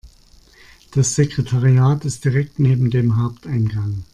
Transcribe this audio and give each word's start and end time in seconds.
Das 0.95 1.13
Sekretariat 1.13 2.05
ist 2.05 2.25
direkt 2.25 2.57
neben 2.57 2.89
dem 2.89 3.21
Haupteingang. 3.21 4.03